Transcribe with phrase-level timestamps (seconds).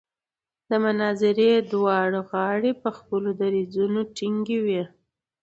[0.69, 4.83] د مناظرې دواړه غاړې په خپلو دریځونو ټینګې وې.